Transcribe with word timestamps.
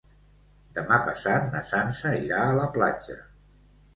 Demà 0.77 0.97
passat 1.09 1.45
na 1.55 1.61
Sança 1.71 2.15
irà 2.21 2.41
a 2.45 2.57
la 2.61 2.65
platja. 2.79 3.21